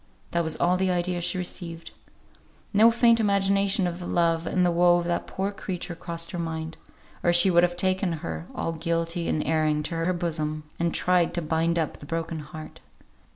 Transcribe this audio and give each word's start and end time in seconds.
That 0.31 0.43
was 0.43 0.57
all 0.57 0.77
the 0.77 0.89
idea 0.89 1.21
she 1.21 1.37
received. 1.37 1.91
No 2.73 2.89
faint 2.89 3.19
imagination 3.19 3.85
of 3.85 3.99
the 3.99 4.07
love 4.07 4.47
and 4.47 4.65
the 4.65 4.71
woe 4.71 4.97
of 4.97 5.05
that 5.05 5.27
poor 5.27 5.51
creature 5.51 5.93
crossed 5.93 6.31
her 6.31 6.39
mind, 6.39 6.75
or 7.21 7.31
she 7.31 7.51
would 7.51 7.61
have 7.61 7.77
taken 7.77 8.11
her, 8.13 8.47
all 8.55 8.71
guilty 8.71 9.27
and 9.29 9.45
erring, 9.45 9.83
to 9.83 9.93
her 9.97 10.11
bosom, 10.11 10.63
and 10.79 10.91
tried 10.91 11.35
to 11.35 11.41
bind 11.43 11.77
up 11.77 11.99
the 11.99 12.07
broken 12.07 12.39
heart. 12.39 12.79